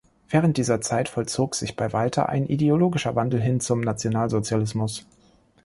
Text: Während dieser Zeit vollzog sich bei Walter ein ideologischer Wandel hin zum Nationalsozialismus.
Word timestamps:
Während 0.29 0.57
dieser 0.57 0.81
Zeit 0.81 1.09
vollzog 1.09 1.53
sich 1.53 1.75
bei 1.75 1.93
Walter 1.93 2.27
ein 2.27 2.47
ideologischer 2.47 3.15
Wandel 3.15 3.39
hin 3.39 3.59
zum 3.59 3.81
Nationalsozialismus. 3.81 5.05